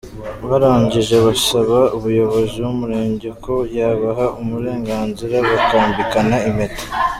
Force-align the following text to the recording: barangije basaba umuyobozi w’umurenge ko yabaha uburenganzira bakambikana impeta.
barangije 0.49 1.15
basaba 1.25 1.79
umuyobozi 1.97 2.57
w’umurenge 2.65 3.29
ko 3.43 3.53
yabaha 3.77 4.25
uburenganzira 4.41 5.35
bakambikana 5.49 6.35
impeta. 6.49 6.83